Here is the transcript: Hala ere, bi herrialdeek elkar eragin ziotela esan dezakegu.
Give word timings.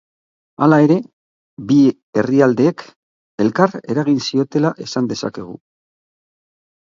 Hala 0.67 0.77
ere, 0.85 0.95
bi 1.71 1.75
herrialdeek 2.21 2.81
elkar 3.45 3.77
eragin 3.95 4.17
ziotela 4.29 4.71
esan 4.87 5.11
dezakegu. 5.11 5.55